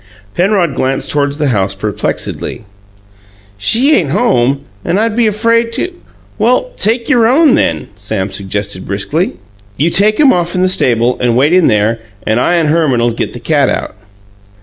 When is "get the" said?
13.11-13.39